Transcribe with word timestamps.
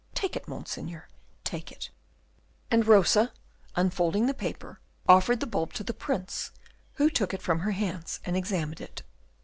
Take 0.15 0.35
it, 0.35 0.47
Monseigneur, 0.47 1.07
take 1.43 1.71
it." 1.71 1.91
And 2.71 2.87
Rosa, 2.87 3.31
unfolding 3.75 4.25
the 4.25 4.33
paper, 4.33 4.79
offered 5.07 5.41
the 5.41 5.45
bulb 5.45 5.73
to 5.73 5.83
the 5.83 5.93
Prince, 5.93 6.49
who 6.95 7.07
took 7.07 7.35
it 7.35 7.41
from 7.43 7.59
her 7.59 7.73
hands 7.73 8.19
and 8.25 8.35
examined 8.35 8.81
it. 8.81 9.03